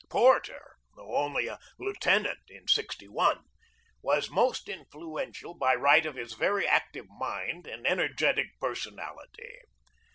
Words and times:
Porter, 0.09 0.77
though 0.95 1.15
only 1.15 1.45
a 1.45 1.59
lieutenant 1.77 2.39
in 2.49 2.67
'61, 2.67 3.43
was 4.01 4.31
most 4.31 4.67
influential 4.67 5.53
by 5.53 5.75
right 5.75 6.07
of 6.07 6.15
his 6.15 6.33
very 6.33 6.65
active 6.65 7.05
mind 7.07 7.67
and 7.67 7.85
energetic 7.85 8.47
personality. 8.59 9.59